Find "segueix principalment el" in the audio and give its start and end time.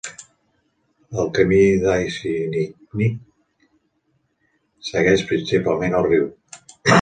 4.89-6.09